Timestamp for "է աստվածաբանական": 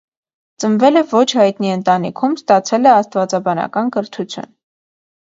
2.91-3.93